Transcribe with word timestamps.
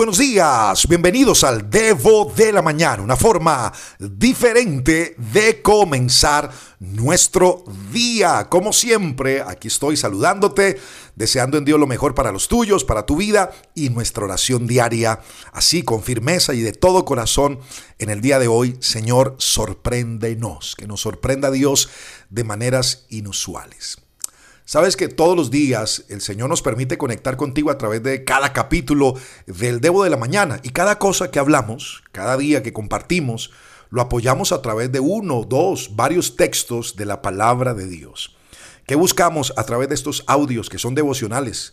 buenos 0.00 0.16
días, 0.16 0.88
bienvenidos 0.88 1.44
al 1.44 1.68
Devo 1.68 2.32
de 2.34 2.52
la 2.52 2.62
Mañana, 2.62 3.02
una 3.02 3.16
forma 3.16 3.70
diferente 3.98 5.14
de 5.18 5.60
comenzar 5.60 6.50
nuestro 6.78 7.64
día. 7.92 8.48
Como 8.48 8.72
siempre, 8.72 9.42
aquí 9.42 9.68
estoy 9.68 9.98
saludándote, 9.98 10.80
deseando 11.16 11.58
en 11.58 11.66
Dios 11.66 11.78
lo 11.78 11.86
mejor 11.86 12.14
para 12.14 12.32
los 12.32 12.48
tuyos, 12.48 12.82
para 12.82 13.04
tu 13.04 13.16
vida 13.16 13.52
y 13.74 13.90
nuestra 13.90 14.24
oración 14.24 14.66
diaria, 14.66 15.20
así 15.52 15.82
con 15.82 16.02
firmeza 16.02 16.54
y 16.54 16.62
de 16.62 16.72
todo 16.72 17.04
corazón 17.04 17.60
en 17.98 18.08
el 18.08 18.22
día 18.22 18.38
de 18.38 18.48
hoy. 18.48 18.78
Señor, 18.80 19.34
sorpréndenos, 19.36 20.76
que 20.76 20.86
nos 20.86 21.02
sorprenda 21.02 21.50
Dios 21.50 21.90
de 22.30 22.44
maneras 22.44 23.04
inusuales. 23.10 23.98
Sabes 24.70 24.96
que 24.96 25.08
todos 25.08 25.36
los 25.36 25.50
días 25.50 26.04
el 26.10 26.20
Señor 26.20 26.48
nos 26.48 26.62
permite 26.62 26.96
conectar 26.96 27.36
contigo 27.36 27.72
a 27.72 27.76
través 27.76 28.04
de 28.04 28.22
cada 28.22 28.52
capítulo 28.52 29.14
del 29.48 29.80
Debo 29.80 30.04
de 30.04 30.10
la 30.10 30.16
Mañana 30.16 30.60
y 30.62 30.68
cada 30.68 31.00
cosa 31.00 31.32
que 31.32 31.40
hablamos, 31.40 32.04
cada 32.12 32.36
día 32.36 32.62
que 32.62 32.72
compartimos, 32.72 33.50
lo 33.90 34.00
apoyamos 34.00 34.52
a 34.52 34.62
través 34.62 34.92
de 34.92 35.00
uno, 35.00 35.42
dos, 35.42 35.96
varios 35.96 36.36
textos 36.36 36.94
de 36.94 37.04
la 37.04 37.20
palabra 37.20 37.74
de 37.74 37.88
Dios. 37.88 38.36
¿Qué 38.86 38.94
buscamos 38.94 39.52
a 39.56 39.64
través 39.64 39.88
de 39.88 39.96
estos 39.96 40.22
audios 40.28 40.68
que 40.68 40.78
son 40.78 40.94
devocionales? 40.94 41.72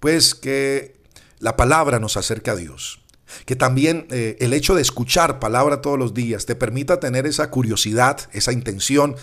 Pues 0.00 0.34
que 0.34 0.96
la 1.38 1.58
palabra 1.58 1.98
nos 2.00 2.16
acerque 2.16 2.50
a 2.50 2.56
Dios. 2.56 3.02
Que 3.44 3.56
también 3.56 4.06
eh, 4.10 4.38
el 4.40 4.54
hecho 4.54 4.74
de 4.74 4.80
escuchar 4.80 5.38
palabra 5.38 5.82
todos 5.82 5.98
los 5.98 6.14
días 6.14 6.46
te 6.46 6.54
permita 6.54 6.98
tener 6.98 7.26
esa 7.26 7.50
curiosidad, 7.50 8.20
esa 8.32 8.52
intención 8.52 9.16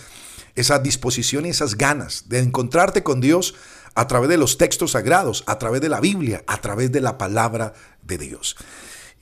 esa 0.55 0.80
disposición 0.80 1.45
y 1.45 1.49
esas 1.49 1.76
ganas 1.76 2.30
de 2.30 2.39
encontrarte 2.39 3.03
con 3.03 3.21
Dios 3.21 3.55
a 3.95 4.08
través 4.08 4.30
de 4.30 4.38
los 4.38 4.58
textos 4.58 4.91
sagrados, 4.91 5.44
a 5.48 5.58
través 5.59 5.81
de 5.81 5.89
la 5.89 5.99
Biblia, 5.99 6.44
a 6.48 6.62
través 6.62 6.91
de 6.91 7.02
la 7.02 7.17
palabra 7.17 7.73
de 8.02 8.17
Dios. 8.17 8.55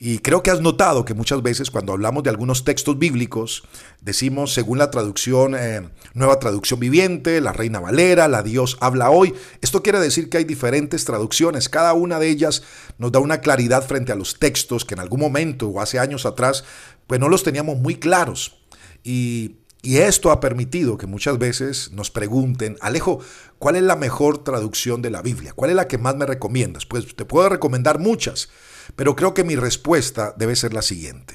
Y 0.00 0.20
creo 0.20 0.44
que 0.44 0.52
has 0.52 0.60
notado 0.60 1.04
que 1.04 1.12
muchas 1.12 1.42
veces 1.42 1.72
cuando 1.72 1.92
hablamos 1.92 2.22
de 2.22 2.30
algunos 2.30 2.62
textos 2.62 2.96
bíblicos, 3.00 3.64
decimos 4.00 4.54
según 4.54 4.78
la 4.78 4.92
traducción, 4.92 5.56
eh, 5.58 5.88
nueva 6.14 6.38
traducción 6.38 6.78
viviente, 6.78 7.40
la 7.40 7.52
Reina 7.52 7.80
Valera, 7.80 8.28
la 8.28 8.44
Dios 8.44 8.76
habla 8.80 9.10
hoy. 9.10 9.34
Esto 9.60 9.82
quiere 9.82 9.98
decir 9.98 10.30
que 10.30 10.36
hay 10.36 10.44
diferentes 10.44 11.04
traducciones, 11.04 11.68
cada 11.68 11.94
una 11.94 12.20
de 12.20 12.28
ellas 12.28 12.62
nos 12.98 13.10
da 13.10 13.18
una 13.18 13.40
claridad 13.40 13.84
frente 13.84 14.12
a 14.12 14.16
los 14.16 14.38
textos 14.38 14.84
que 14.84 14.94
en 14.94 15.00
algún 15.00 15.18
momento 15.18 15.66
o 15.66 15.80
hace 15.80 15.98
años 15.98 16.26
atrás, 16.26 16.62
pues 17.08 17.18
no 17.18 17.28
los 17.28 17.42
teníamos 17.42 17.78
muy 17.78 17.96
claros. 17.96 18.60
Y 19.02 19.56
y 19.80 19.98
esto 19.98 20.32
ha 20.32 20.40
permitido 20.40 20.98
que 20.98 21.06
muchas 21.06 21.38
veces 21.38 21.92
nos 21.92 22.10
pregunten, 22.10 22.76
Alejo, 22.80 23.20
¿cuál 23.58 23.76
es 23.76 23.82
la 23.82 23.94
mejor 23.94 24.38
traducción 24.38 25.02
de 25.02 25.10
la 25.10 25.22
Biblia? 25.22 25.52
¿Cuál 25.54 25.70
es 25.70 25.76
la 25.76 25.86
que 25.86 25.98
más 25.98 26.16
me 26.16 26.26
recomiendas? 26.26 26.84
Pues 26.84 27.14
te 27.14 27.24
puedo 27.24 27.48
recomendar 27.48 28.00
muchas, 28.00 28.48
pero 28.96 29.14
creo 29.14 29.34
que 29.34 29.44
mi 29.44 29.54
respuesta 29.54 30.34
debe 30.36 30.56
ser 30.56 30.74
la 30.74 30.82
siguiente. 30.82 31.34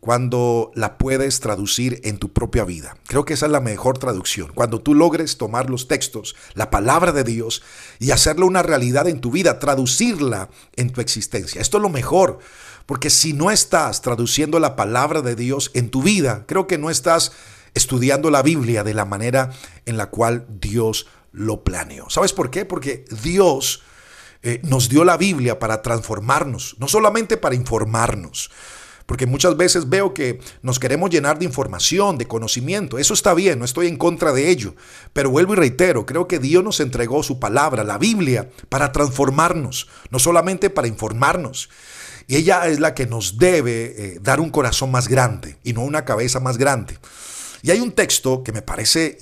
Cuando 0.00 0.70
la 0.74 0.98
puedes 0.98 1.40
traducir 1.40 2.02
en 2.04 2.18
tu 2.18 2.30
propia 2.30 2.64
vida. 2.64 2.94
Creo 3.06 3.24
que 3.24 3.32
esa 3.32 3.46
es 3.46 3.52
la 3.52 3.60
mejor 3.60 3.96
traducción. 3.96 4.52
Cuando 4.54 4.82
tú 4.82 4.94
logres 4.94 5.38
tomar 5.38 5.70
los 5.70 5.88
textos, 5.88 6.36
la 6.52 6.68
palabra 6.68 7.10
de 7.12 7.24
Dios, 7.24 7.62
y 7.98 8.10
hacerlo 8.10 8.46
una 8.46 8.62
realidad 8.62 9.08
en 9.08 9.22
tu 9.22 9.30
vida, 9.30 9.58
traducirla 9.58 10.50
en 10.76 10.90
tu 10.90 11.00
existencia. 11.00 11.62
Esto 11.62 11.78
es 11.78 11.82
lo 11.82 11.88
mejor. 11.88 12.40
Porque 12.84 13.08
si 13.08 13.32
no 13.32 13.50
estás 13.50 14.02
traduciendo 14.02 14.58
la 14.60 14.76
palabra 14.76 15.22
de 15.22 15.36
Dios 15.36 15.70
en 15.72 15.88
tu 15.88 16.02
vida, 16.02 16.44
creo 16.46 16.66
que 16.66 16.76
no 16.76 16.90
estás 16.90 17.32
estudiando 17.74 18.30
la 18.30 18.42
Biblia 18.42 18.84
de 18.84 18.94
la 18.94 19.04
manera 19.04 19.50
en 19.84 19.96
la 19.96 20.06
cual 20.06 20.46
Dios 20.48 21.06
lo 21.32 21.64
planeó. 21.64 22.08
¿Sabes 22.08 22.32
por 22.32 22.50
qué? 22.50 22.64
Porque 22.64 23.04
Dios 23.22 23.82
eh, 24.42 24.60
nos 24.62 24.88
dio 24.88 25.04
la 25.04 25.16
Biblia 25.16 25.58
para 25.58 25.82
transformarnos, 25.82 26.76
no 26.78 26.88
solamente 26.88 27.36
para 27.36 27.54
informarnos. 27.54 28.50
Porque 29.06 29.26
muchas 29.26 29.56
veces 29.56 29.88
veo 29.90 30.14
que 30.14 30.40
nos 30.62 30.78
queremos 30.78 31.10
llenar 31.10 31.38
de 31.38 31.44
información, 31.44 32.16
de 32.16 32.26
conocimiento. 32.26 32.98
Eso 32.98 33.12
está 33.12 33.34
bien, 33.34 33.58
no 33.58 33.64
estoy 33.66 33.86
en 33.86 33.98
contra 33.98 34.32
de 34.32 34.48
ello. 34.48 34.74
Pero 35.12 35.28
vuelvo 35.30 35.52
y 35.52 35.56
reitero, 35.56 36.06
creo 36.06 36.26
que 36.26 36.38
Dios 36.38 36.64
nos 36.64 36.80
entregó 36.80 37.22
su 37.22 37.38
palabra, 37.38 37.84
la 37.84 37.98
Biblia, 37.98 38.50
para 38.70 38.92
transformarnos, 38.92 39.88
no 40.10 40.18
solamente 40.18 40.70
para 40.70 40.88
informarnos. 40.88 41.68
Y 42.26 42.36
ella 42.36 42.66
es 42.66 42.80
la 42.80 42.94
que 42.94 43.06
nos 43.06 43.36
debe 43.36 43.94
eh, 43.96 44.18
dar 44.22 44.40
un 44.40 44.48
corazón 44.48 44.90
más 44.90 45.08
grande 45.08 45.58
y 45.62 45.74
no 45.74 45.82
una 45.82 46.06
cabeza 46.06 46.40
más 46.40 46.56
grande. 46.56 46.98
Y 47.64 47.70
hay 47.70 47.80
un 47.80 47.92
texto 47.92 48.44
que 48.44 48.52
me 48.52 48.60
parece 48.60 49.16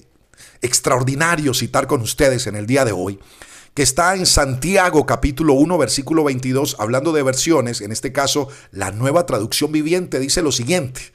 extraordinario 0.63 1.55
citar 1.55 1.87
con 1.87 2.01
ustedes 2.01 2.49
en 2.49 2.57
el 2.57 2.67
día 2.67 2.85
de 2.85 2.91
hoy, 2.91 3.21
que 3.73 3.85
está 3.85 4.17
en 4.17 4.27
Santiago 4.27 5.07
capítulo 5.07 5.53
1 5.53 5.79
versículo 5.79 6.25
22, 6.25 6.75
hablando 6.81 7.13
de 7.13 7.23
versiones, 7.23 7.81
en 7.81 7.93
este 7.93 8.11
caso 8.11 8.49
la 8.73 8.91
nueva 8.91 9.27
traducción 9.27 9.71
viviente 9.71 10.19
dice 10.19 10.43
lo 10.43 10.51
siguiente, 10.51 11.13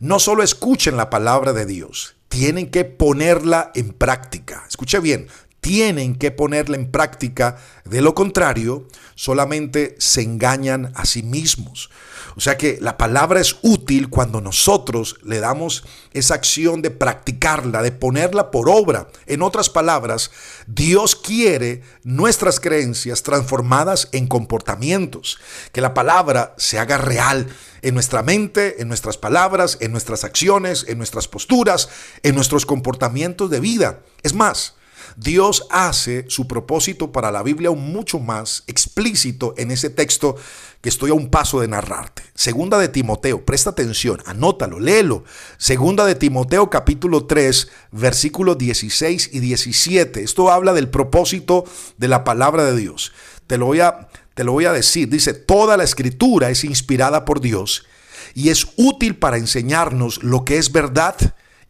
no 0.00 0.18
solo 0.18 0.42
escuchen 0.42 0.96
la 0.96 1.10
palabra 1.10 1.52
de 1.52 1.66
Dios, 1.66 2.16
tienen 2.28 2.70
que 2.70 2.86
ponerla 2.86 3.70
en 3.74 3.92
práctica. 3.92 4.64
Escuche 4.66 4.98
bien, 5.00 5.28
tienen 5.62 6.16
que 6.16 6.32
ponerla 6.32 6.76
en 6.76 6.90
práctica, 6.90 7.56
de 7.84 8.02
lo 8.02 8.14
contrario, 8.16 8.88
solamente 9.14 9.94
se 9.98 10.20
engañan 10.20 10.92
a 10.96 11.06
sí 11.06 11.22
mismos. 11.22 11.88
O 12.34 12.40
sea 12.40 12.58
que 12.58 12.78
la 12.80 12.98
palabra 12.98 13.40
es 13.40 13.56
útil 13.62 14.08
cuando 14.08 14.40
nosotros 14.40 15.18
le 15.22 15.38
damos 15.38 15.84
esa 16.12 16.34
acción 16.34 16.82
de 16.82 16.90
practicarla, 16.90 17.80
de 17.80 17.92
ponerla 17.92 18.50
por 18.50 18.68
obra. 18.68 19.08
En 19.26 19.40
otras 19.40 19.70
palabras, 19.70 20.32
Dios 20.66 21.14
quiere 21.14 21.82
nuestras 22.02 22.58
creencias 22.58 23.22
transformadas 23.22 24.08
en 24.10 24.26
comportamientos, 24.26 25.38
que 25.70 25.80
la 25.80 25.94
palabra 25.94 26.54
se 26.58 26.80
haga 26.80 26.98
real 26.98 27.46
en 27.82 27.94
nuestra 27.94 28.24
mente, 28.24 28.82
en 28.82 28.88
nuestras 28.88 29.16
palabras, 29.16 29.78
en 29.80 29.92
nuestras 29.92 30.24
acciones, 30.24 30.86
en 30.88 30.98
nuestras 30.98 31.28
posturas, 31.28 31.88
en 32.24 32.34
nuestros 32.34 32.66
comportamientos 32.66 33.48
de 33.48 33.60
vida. 33.60 34.00
Es 34.24 34.34
más, 34.34 34.74
Dios 35.16 35.66
hace 35.70 36.24
su 36.28 36.46
propósito 36.46 37.12
para 37.12 37.30
la 37.30 37.42
Biblia 37.42 37.68
aún 37.68 37.92
mucho 37.92 38.18
más 38.18 38.64
explícito 38.66 39.54
en 39.56 39.70
ese 39.70 39.90
texto 39.90 40.36
que 40.80 40.88
estoy 40.88 41.10
a 41.10 41.14
un 41.14 41.30
paso 41.30 41.60
de 41.60 41.68
narrarte. 41.68 42.22
Segunda 42.34 42.78
de 42.78 42.88
Timoteo, 42.88 43.44
presta 43.44 43.70
atención, 43.70 44.20
anótalo, 44.26 44.80
léelo. 44.80 45.24
Segunda 45.58 46.04
de 46.06 46.14
Timoteo 46.14 46.70
capítulo 46.70 47.26
3, 47.26 47.68
versículos 47.92 48.58
16 48.58 49.30
y 49.32 49.40
17. 49.40 50.22
Esto 50.22 50.50
habla 50.50 50.72
del 50.72 50.88
propósito 50.88 51.64
de 51.98 52.08
la 52.08 52.24
palabra 52.24 52.64
de 52.64 52.76
Dios. 52.76 53.12
Te 53.46 53.58
lo 53.58 53.66
voy 53.66 53.80
a, 53.80 54.08
te 54.34 54.44
lo 54.44 54.52
voy 54.52 54.64
a 54.64 54.72
decir. 54.72 55.08
Dice, 55.08 55.34
toda 55.34 55.76
la 55.76 55.84
escritura 55.84 56.50
es 56.50 56.64
inspirada 56.64 57.24
por 57.24 57.40
Dios 57.40 57.86
y 58.34 58.48
es 58.48 58.66
útil 58.76 59.16
para 59.16 59.36
enseñarnos 59.36 60.22
lo 60.22 60.44
que 60.44 60.58
es 60.58 60.72
verdad 60.72 61.14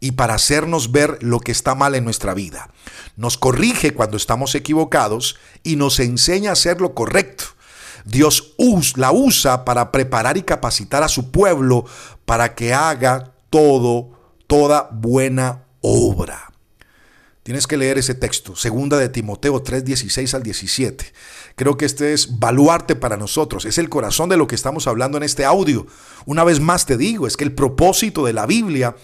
y 0.03 0.11
para 0.11 0.33
hacernos 0.33 0.91
ver 0.91 1.17
lo 1.21 1.39
que 1.39 1.53
está 1.53 1.75
mal 1.75 1.95
en 1.95 2.03
nuestra 2.03 2.33
vida. 2.33 2.69
Nos 3.15 3.37
corrige 3.37 3.93
cuando 3.93 4.17
estamos 4.17 4.53
equivocados 4.53 5.37
y 5.63 5.77
nos 5.77 5.97
enseña 6.01 6.49
a 6.49 6.53
hacer 6.53 6.81
lo 6.81 6.93
correcto. 6.93 7.45
Dios 8.03 8.53
la 8.97 9.13
usa 9.13 9.63
para 9.63 9.93
preparar 9.93 10.35
y 10.35 10.41
capacitar 10.41 11.03
a 11.03 11.07
su 11.07 11.31
pueblo 11.31 11.85
para 12.25 12.53
que 12.53 12.73
haga 12.73 13.31
todo, 13.49 14.09
toda 14.45 14.89
buena 14.91 15.63
obra. 15.79 16.52
Tienes 17.43 17.67
que 17.67 17.75
leer 17.75 17.97
ese 17.97 18.15
texto, 18.15 18.55
segunda 18.55 18.97
de 18.97 19.09
Timoteo 19.09 19.61
3, 19.61 19.83
16 19.83 20.33
al 20.33 20.43
17. 20.43 21.05
Creo 21.57 21.75
que 21.75 21.83
este 21.83 22.13
es 22.13 22.39
baluarte 22.39 22.95
para 22.95 23.17
nosotros, 23.17 23.65
es 23.65 23.77
el 23.77 23.89
corazón 23.89 24.29
de 24.29 24.37
lo 24.37 24.47
que 24.47 24.55
estamos 24.55 24.87
hablando 24.87 25.17
en 25.17 25.23
este 25.23 25.43
audio. 25.43 25.85
Una 26.25 26.45
vez 26.45 26.61
más 26.61 26.85
te 26.85 26.95
digo, 26.95 27.27
es 27.27 27.35
que 27.35 27.43
el 27.43 27.51
propósito 27.51 28.23
de 28.23 28.31
la 28.31 28.45
Biblia 28.45 28.95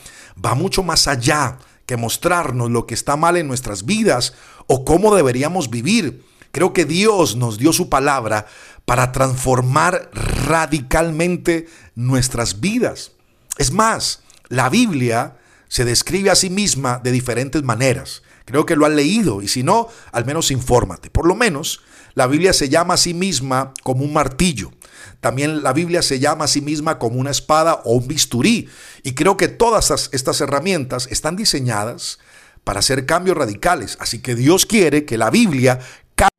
va 0.44 0.56
mucho 0.56 0.84
más 0.84 1.10
allá 1.10 1.58
que 1.86 1.98
mostrarnos 1.98 2.72
lo 2.72 2.88
que 2.88 2.94
está 2.94 3.18
mal 3.18 3.36
en 3.36 3.48
nuestras 3.48 3.84
vidas 3.84 4.34
o 4.68 4.86
cómo 4.86 5.14
deberíamos 5.14 5.70
vivir. 5.70 6.24
Creo 6.54 6.72
que 6.72 6.86
Dios 6.86 7.36
nos 7.36 7.58
dio 7.58 7.74
su 7.74 7.90
palabra 7.90 8.48
para 8.86 9.12
transformar 9.12 10.10
radicalmente 10.14 11.68
nuestras 11.94 12.62
vidas. 12.62 13.12
Es 13.58 13.74
más, 13.74 14.22
la 14.48 14.70
Biblia 14.70 15.36
se 15.68 15.84
describe 15.84 16.30
a 16.30 16.36
sí 16.36 16.50
misma 16.50 17.02
de 17.04 17.12
diferentes 17.12 17.64
maneras. 17.64 18.24
Creo 18.50 18.66
que 18.66 18.76
lo 18.76 18.88
han 18.88 18.96
leído 18.96 19.44
y 19.44 19.48
si 19.48 19.62
no, 19.62 19.90
al 20.12 20.26
menos 20.26 20.50
infórmate. 20.50 21.12
Por 21.12 21.28
lo 21.28 21.36
menos, 21.36 21.82
la 22.16 22.26
Biblia 22.26 22.52
se 22.52 22.68
llama 22.68 22.96
a 22.96 22.98
sí 22.98 23.14
misma 23.14 23.76
como 23.84 24.04
un 24.04 24.12
martillo. 24.12 24.72
También 25.20 25.62
la 25.62 25.72
Biblia 25.72 26.02
se 26.02 26.18
llama 26.18 26.46
a 26.46 26.48
sí 26.48 26.60
misma 26.60 26.98
como 26.98 27.20
una 27.20 27.30
espada 27.30 27.76
o 27.86 27.94
un 27.94 28.08
bisturí. 28.08 28.68
Y 29.04 29.14
creo 29.14 29.38
que 29.38 29.50
todas 29.50 30.10
estas 30.14 30.42
herramientas 30.42 31.08
están 31.12 31.36
diseñadas 31.36 32.18
para 32.64 32.80
hacer 32.80 33.06
cambios 33.06 33.38
radicales. 33.38 33.98
Así 34.00 34.20
que 34.20 34.34
Dios 34.34 34.66
quiere 34.66 35.06
que 35.06 35.20
la 35.20 35.30
Biblia 35.30 35.78
cambie 36.16 36.34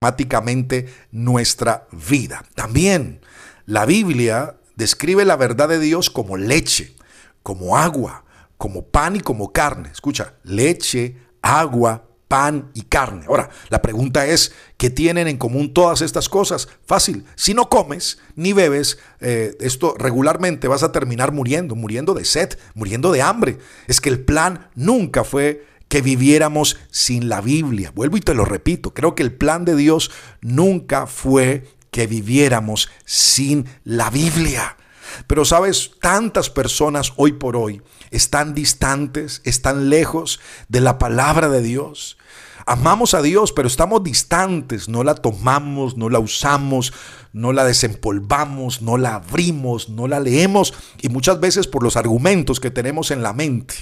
dramáticamente 0.00 0.92
nuestra 1.12 1.86
vida. 1.92 2.44
También 2.56 3.20
la 3.66 3.86
Biblia 3.86 4.56
describe 4.74 5.24
la 5.24 5.36
verdad 5.36 5.68
de 5.68 5.78
Dios 5.78 6.10
como 6.10 6.36
leche, 6.36 6.96
como 7.44 7.76
agua, 7.76 8.24
como 8.58 8.86
pan 8.86 9.14
y 9.14 9.20
como 9.20 9.52
carne. 9.52 9.90
Escucha, 9.92 10.34
leche, 10.42 11.18
agua, 11.60 12.04
pan 12.32 12.70
y 12.72 12.82
carne. 12.82 13.26
Ahora, 13.28 13.50
la 13.68 13.82
pregunta 13.82 14.26
es, 14.26 14.52
¿qué 14.78 14.88
tienen 14.88 15.28
en 15.28 15.36
común 15.36 15.74
todas 15.74 16.00
estas 16.00 16.30
cosas? 16.30 16.66
Fácil, 16.86 17.26
si 17.34 17.52
no 17.52 17.68
comes 17.68 18.20
ni 18.36 18.54
bebes 18.54 18.98
eh, 19.20 19.54
esto 19.60 19.94
regularmente 19.98 20.66
vas 20.66 20.82
a 20.82 20.92
terminar 20.92 21.32
muriendo, 21.32 21.74
muriendo 21.74 22.14
de 22.14 22.24
sed, 22.24 22.58
muriendo 22.74 23.12
de 23.12 23.20
hambre. 23.20 23.58
Es 23.86 24.00
que 24.00 24.08
el 24.08 24.20
plan 24.20 24.68
nunca 24.74 25.24
fue 25.24 25.66
que 25.88 26.00
viviéramos 26.00 26.78
sin 26.90 27.28
la 27.28 27.42
Biblia. 27.42 27.92
Vuelvo 27.94 28.16
y 28.16 28.20
te 28.20 28.32
lo 28.32 28.46
repito, 28.46 28.94
creo 28.94 29.14
que 29.14 29.22
el 29.22 29.34
plan 29.34 29.66
de 29.66 29.76
Dios 29.76 30.10
nunca 30.40 31.06
fue 31.06 31.68
que 31.90 32.06
viviéramos 32.06 32.88
sin 33.04 33.66
la 33.84 34.08
Biblia. 34.08 34.78
Pero 35.26 35.44
sabes, 35.44 35.92
tantas 36.00 36.50
personas 36.50 37.12
hoy 37.16 37.32
por 37.32 37.56
hoy 37.56 37.82
están 38.10 38.54
distantes, 38.54 39.40
están 39.44 39.88
lejos 39.88 40.40
de 40.68 40.80
la 40.80 40.98
palabra 40.98 41.48
de 41.48 41.62
Dios. 41.62 42.18
Amamos 42.64 43.14
a 43.14 43.22
Dios, 43.22 43.52
pero 43.52 43.66
estamos 43.66 44.04
distantes, 44.04 44.88
no 44.88 45.02
la 45.02 45.16
tomamos, 45.16 45.96
no 45.96 46.08
la 46.08 46.20
usamos, 46.20 46.92
no 47.32 47.52
la 47.52 47.64
desempolvamos, 47.64 48.82
no 48.82 48.98
la 48.98 49.16
abrimos, 49.16 49.88
no 49.88 50.06
la 50.06 50.20
leemos 50.20 50.72
y 51.00 51.08
muchas 51.08 51.40
veces 51.40 51.66
por 51.66 51.82
los 51.82 51.96
argumentos 51.96 52.60
que 52.60 52.70
tenemos 52.70 53.10
en 53.10 53.22
la 53.22 53.32
mente. 53.32 53.74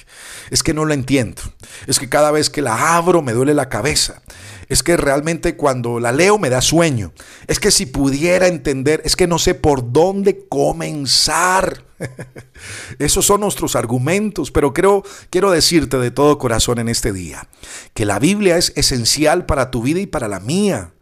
Es 0.51 0.63
que 0.63 0.73
no 0.73 0.87
la 0.87 0.95
entiendo, 0.95 1.43
es 1.87 1.99
que 1.99 2.09
cada 2.09 2.31
vez 2.31 2.49
que 2.49 2.63
la 2.63 2.97
abro 2.97 3.21
me 3.21 3.33
duele 3.33 3.53
la 3.53 3.69
cabeza, 3.69 4.23
es 4.71 4.83
que 4.83 4.97
realmente 4.97 5.57
cuando 5.57 6.01
la 6.01 6.13
leo 6.13 6.39
me 6.39 6.49
da 6.49 6.63
sueño, 6.63 7.13
es 7.49 7.59
que 7.59 7.71
si 7.71 7.87
pudiera 7.87 8.47
entender, 8.47 9.03
es 9.05 9.17
que 9.17 9.27
no 9.27 9.39
sé 9.39 9.55
por 9.55 9.93
dónde 9.93 10.47
comenzar. 10.49 11.85
Esos 12.99 13.27
son 13.27 13.41
nuestros 13.41 13.75
argumentos, 13.77 14.51
pero 14.53 14.73
creo, 14.73 15.03
quiero 15.29 15.51
decirte 15.51 15.99
de 15.99 16.13
todo 16.13 16.39
corazón 16.39 16.79
en 16.79 16.89
este 16.89 17.13
día, 17.13 17.49
que 17.95 18.07
la 18.07 18.21
Biblia 18.21 18.57
es 18.57 18.73
esencial 18.77 19.45
para 19.45 19.73
tu 19.73 19.83
vida 19.83 20.01
y 20.01 20.07
para 20.07 20.29
la 20.29 20.41
mía 20.41 20.93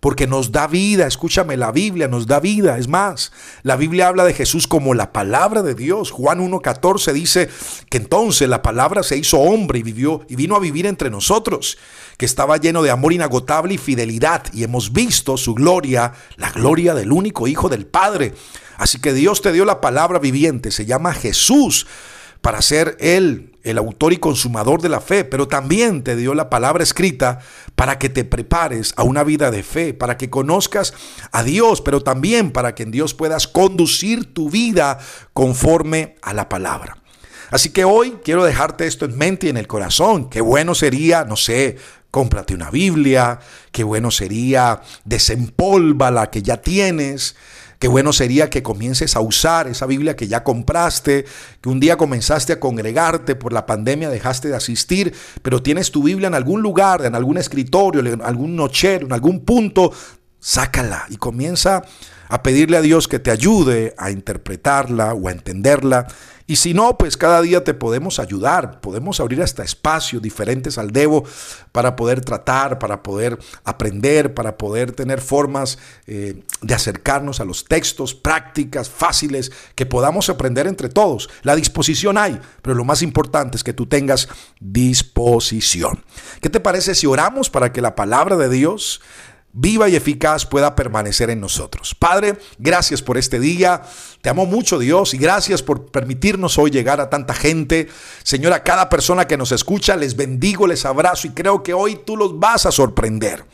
porque 0.00 0.26
nos 0.26 0.50
da 0.50 0.66
vida. 0.66 1.06
Escúchame, 1.06 1.56
la 1.56 1.70
Biblia 1.70 2.08
nos 2.08 2.26
da 2.26 2.40
vida. 2.40 2.78
Es 2.78 2.88
más, 2.88 3.32
la 3.62 3.76
Biblia 3.76 4.08
habla 4.08 4.24
de 4.24 4.34
Jesús 4.34 4.66
como 4.66 4.94
la 4.94 5.12
palabra 5.12 5.62
de 5.62 5.74
Dios. 5.74 6.10
Juan 6.10 6.40
1.14 6.40 7.12
dice 7.12 7.48
que 7.90 7.98
entonces 7.98 8.48
la 8.48 8.62
palabra 8.62 9.02
se 9.02 9.18
hizo 9.18 9.38
hombre 9.38 9.78
y 9.78 9.82
vivió 9.82 10.22
y 10.28 10.36
vino 10.36 10.56
a 10.56 10.60
vivir 10.60 10.86
entre 10.86 11.10
nosotros, 11.10 11.78
que 12.16 12.24
estaba 12.24 12.56
lleno 12.56 12.82
de 12.82 12.90
amor 12.90 13.12
inagotable 13.12 13.74
y 13.74 13.78
fidelidad. 13.78 14.44
Y 14.54 14.64
hemos 14.64 14.92
visto 14.92 15.36
su 15.36 15.54
gloria, 15.54 16.14
la 16.36 16.50
gloria 16.50 16.94
del 16.94 17.12
único 17.12 17.46
Hijo 17.46 17.68
del 17.68 17.86
Padre. 17.86 18.32
Así 18.78 18.98
que 18.98 19.12
Dios 19.12 19.42
te 19.42 19.52
dio 19.52 19.66
la 19.66 19.82
palabra 19.82 20.18
viviente, 20.18 20.70
se 20.70 20.86
llama 20.86 21.12
Jesús 21.12 21.86
para 22.40 22.62
ser 22.62 22.96
Él 23.00 23.49
el 23.62 23.78
autor 23.78 24.12
y 24.12 24.18
consumador 24.18 24.80
de 24.80 24.88
la 24.88 25.00
fe, 25.00 25.24
pero 25.24 25.48
también 25.48 26.02
te 26.02 26.16
dio 26.16 26.34
la 26.34 26.50
palabra 26.50 26.82
escrita 26.82 27.40
para 27.74 27.98
que 27.98 28.08
te 28.08 28.24
prepares 28.24 28.92
a 28.96 29.02
una 29.02 29.24
vida 29.24 29.50
de 29.50 29.62
fe, 29.62 29.94
para 29.94 30.16
que 30.16 30.30
conozcas 30.30 30.94
a 31.32 31.42
Dios, 31.42 31.80
pero 31.80 32.00
también 32.02 32.50
para 32.50 32.74
que 32.74 32.82
en 32.82 32.90
Dios 32.90 33.14
puedas 33.14 33.46
conducir 33.46 34.32
tu 34.32 34.50
vida 34.50 34.98
conforme 35.32 36.16
a 36.22 36.34
la 36.34 36.48
palabra. 36.48 36.96
Así 37.50 37.70
que 37.70 37.84
hoy 37.84 38.18
quiero 38.24 38.44
dejarte 38.44 38.86
esto 38.86 39.04
en 39.04 39.18
mente 39.18 39.46
y 39.46 39.50
en 39.50 39.56
el 39.56 39.66
corazón. 39.66 40.30
Qué 40.30 40.40
bueno 40.40 40.74
sería, 40.74 41.24
no 41.24 41.36
sé, 41.36 41.76
cómprate 42.10 42.54
una 42.54 42.70
Biblia, 42.70 43.40
qué 43.72 43.84
bueno 43.84 44.10
sería 44.10 44.82
desempolva 45.04 46.10
la 46.10 46.30
que 46.30 46.42
ya 46.42 46.58
tienes, 46.58 47.36
Qué 47.80 47.88
bueno 47.88 48.12
sería 48.12 48.50
que 48.50 48.62
comiences 48.62 49.16
a 49.16 49.20
usar 49.20 49.66
esa 49.66 49.86
Biblia 49.86 50.14
que 50.14 50.28
ya 50.28 50.44
compraste, 50.44 51.24
que 51.62 51.68
un 51.70 51.80
día 51.80 51.96
comenzaste 51.96 52.52
a 52.52 52.60
congregarte, 52.60 53.36
por 53.36 53.54
la 53.54 53.64
pandemia 53.64 54.10
dejaste 54.10 54.48
de 54.48 54.56
asistir, 54.56 55.14
pero 55.40 55.62
tienes 55.62 55.90
tu 55.90 56.02
Biblia 56.02 56.28
en 56.28 56.34
algún 56.34 56.60
lugar, 56.60 57.06
en 57.06 57.14
algún 57.14 57.38
escritorio, 57.38 58.02
en 58.04 58.20
algún 58.20 58.54
nochero, 58.54 59.06
en 59.06 59.14
algún 59.14 59.46
punto, 59.46 59.94
sácala 60.38 61.06
y 61.08 61.16
comienza 61.16 61.76
a 61.76 61.84
pedirle 62.42 62.76
a 62.76 62.82
Dios 62.82 63.08
que 63.08 63.18
te 63.18 63.30
ayude 63.30 63.94
a 63.98 64.10
interpretarla 64.10 65.14
o 65.14 65.28
a 65.28 65.32
entenderla 65.32 66.06
y 66.50 66.56
si 66.56 66.74
no, 66.74 66.98
pues 66.98 67.16
cada 67.16 67.42
día 67.42 67.62
te 67.62 67.74
podemos 67.74 68.18
ayudar, 68.18 68.80
podemos 68.80 69.20
abrir 69.20 69.40
hasta 69.40 69.62
espacios 69.62 70.20
diferentes 70.20 70.78
al 70.78 70.90
Devo 70.90 71.22
para 71.70 71.94
poder 71.94 72.22
tratar, 72.22 72.80
para 72.80 73.04
poder 73.04 73.38
aprender, 73.62 74.34
para 74.34 74.58
poder 74.58 74.90
tener 74.90 75.20
formas 75.20 75.78
eh, 76.08 76.42
de 76.60 76.74
acercarnos 76.74 77.38
a 77.38 77.44
los 77.44 77.66
textos, 77.66 78.16
prácticas 78.16 78.90
fáciles 78.90 79.52
que 79.76 79.86
podamos 79.86 80.28
aprender 80.28 80.66
entre 80.66 80.88
todos. 80.88 81.30
La 81.42 81.54
disposición 81.54 82.18
hay, 82.18 82.40
pero 82.62 82.74
lo 82.74 82.84
más 82.84 83.02
importante 83.02 83.56
es 83.56 83.62
que 83.62 83.72
tú 83.72 83.86
tengas 83.86 84.28
disposición. 84.58 86.04
¿Qué 86.40 86.50
te 86.50 86.58
parece 86.58 86.96
si 86.96 87.06
oramos 87.06 87.48
para 87.48 87.72
que 87.72 87.80
la 87.80 87.94
palabra 87.94 88.36
de 88.36 88.48
Dios 88.48 89.00
viva 89.52 89.88
y 89.88 89.96
eficaz 89.96 90.46
pueda 90.46 90.76
permanecer 90.76 91.30
en 91.30 91.40
nosotros. 91.40 91.94
Padre, 91.94 92.38
gracias 92.58 93.02
por 93.02 93.18
este 93.18 93.40
día. 93.40 93.82
Te 94.20 94.28
amo 94.28 94.46
mucho 94.46 94.78
Dios 94.78 95.14
y 95.14 95.18
gracias 95.18 95.62
por 95.62 95.86
permitirnos 95.86 96.58
hoy 96.58 96.70
llegar 96.70 97.00
a 97.00 97.10
tanta 97.10 97.34
gente. 97.34 97.88
Señor, 98.22 98.52
a 98.52 98.62
cada 98.62 98.88
persona 98.88 99.26
que 99.26 99.36
nos 99.36 99.52
escucha, 99.52 99.96
les 99.96 100.16
bendigo, 100.16 100.66
les 100.66 100.84
abrazo 100.84 101.26
y 101.26 101.30
creo 101.30 101.62
que 101.62 101.74
hoy 101.74 102.00
tú 102.04 102.16
los 102.16 102.38
vas 102.38 102.66
a 102.66 102.72
sorprender. 102.72 103.44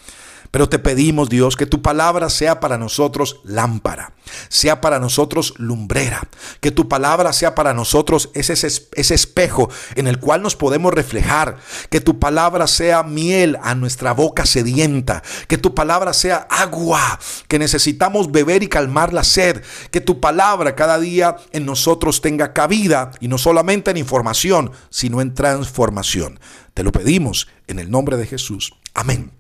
Pero 0.57 0.71
te 0.71 0.79
pedimos, 0.79 1.29
Dios, 1.29 1.55
que 1.55 1.67
tu 1.67 1.83
palabra 1.83 2.31
sea 2.31 2.61
para 2.61 2.79
nosotros 2.79 3.41
lámpara, 3.45 4.15
sea 4.49 4.81
para 4.81 4.99
nosotros 4.99 5.53
lumbrera, 5.59 6.27
que 6.63 6.71
tu 6.71 6.89
palabra 6.89 7.35
sea 7.35 7.55
para 7.55 7.75
nosotros 7.75 8.31
ese, 8.33 8.55
ese 8.55 9.15
espejo 9.15 9.69
en 9.97 10.07
el 10.07 10.19
cual 10.19 10.41
nos 10.41 10.57
podemos 10.57 10.95
reflejar, 10.95 11.59
que 11.91 12.01
tu 12.01 12.19
palabra 12.19 12.67
sea 12.69 13.03
miel 13.03 13.59
a 13.63 13.75
nuestra 13.75 14.13
boca 14.13 14.47
sedienta, 14.47 15.23
que 15.47 15.59
tu 15.59 15.75
palabra 15.75 16.15
sea 16.15 16.47
agua 16.49 17.21
que 17.49 17.59
necesitamos 17.59 18.33
beber 18.33 18.63
y 18.63 18.69
calmar 18.69 19.13
la 19.13 19.25
sed, 19.25 19.61
que 19.91 20.01
tu 20.01 20.21
palabra 20.21 20.75
cada 20.75 20.99
día 20.99 21.37
en 21.53 21.67
nosotros 21.67 22.23
tenga 22.23 22.55
cabida 22.55 23.11
y 23.21 23.29
no 23.29 23.37
solamente 23.37 23.91
en 23.91 23.99
información, 23.99 24.73
sino 24.89 25.21
en 25.21 25.35
transformación. 25.35 26.41
Te 26.73 26.83
lo 26.83 26.93
pedimos 26.93 27.47
en 27.67 27.79
el 27.79 27.91
nombre 27.91 28.17
de 28.17 28.25
Jesús. 28.25 28.73
Amén. 28.95 29.36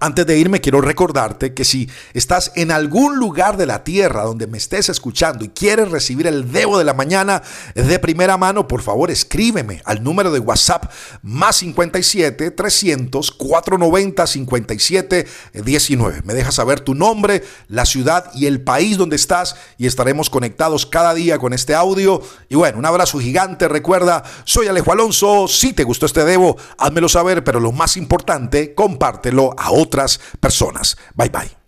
Antes 0.00 0.26
de 0.26 0.38
irme, 0.38 0.60
quiero 0.60 0.80
recordarte 0.80 1.54
que 1.54 1.64
si 1.64 1.88
estás 2.12 2.52
en 2.54 2.70
algún 2.70 3.18
lugar 3.18 3.56
de 3.56 3.66
la 3.66 3.84
tierra 3.84 4.22
donde 4.22 4.46
me 4.46 4.58
estés 4.58 4.88
escuchando 4.88 5.44
y 5.44 5.48
quieres 5.48 5.90
recibir 5.90 6.26
el 6.26 6.52
Debo 6.52 6.78
de 6.78 6.84
la 6.84 6.94
mañana 6.94 7.42
de 7.74 7.98
primera 7.98 8.36
mano, 8.36 8.68
por 8.68 8.82
favor 8.82 9.10
escríbeme 9.10 9.82
al 9.84 10.02
número 10.02 10.30
de 10.30 10.38
WhatsApp 10.38 10.90
más 11.22 11.56
57 11.56 12.50
300 12.50 13.30
490 13.32 14.26
57 14.26 15.26
19. 15.52 16.22
Me 16.24 16.34
dejas 16.34 16.54
saber 16.54 16.80
tu 16.80 16.94
nombre, 16.94 17.44
la 17.68 17.84
ciudad 17.84 18.30
y 18.34 18.46
el 18.46 18.62
país 18.62 18.96
donde 18.96 19.16
estás 19.16 19.56
y 19.78 19.86
estaremos 19.86 20.30
conectados 20.30 20.86
cada 20.86 21.14
día 21.14 21.38
con 21.38 21.52
este 21.52 21.74
audio. 21.74 22.22
Y 22.48 22.56
bueno, 22.56 22.78
un 22.78 22.86
abrazo 22.86 23.18
gigante. 23.18 23.68
Recuerda, 23.68 24.22
soy 24.44 24.66
Alejo 24.66 24.92
Alonso. 24.92 25.48
Si 25.48 25.72
te 25.72 25.84
gustó 25.84 26.06
este 26.06 26.24
Debo, 26.24 26.56
házmelo 26.78 27.08
saber, 27.08 27.44
pero 27.44 27.60
lo 27.60 27.72
más 27.72 27.96
importante, 27.96 28.74
compártelo 28.74 29.54
a 29.58 29.70
otras 29.84 30.20
personas. 30.40 30.96
Bye 31.14 31.30
bye. 31.30 31.63